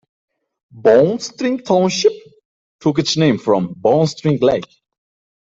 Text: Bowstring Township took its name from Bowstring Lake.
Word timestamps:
Bowstring 0.71 1.59
Township 1.59 2.13
took 2.79 2.97
its 2.97 3.17
name 3.17 3.37
from 3.37 3.75
Bowstring 3.77 4.39
Lake. 4.41 4.65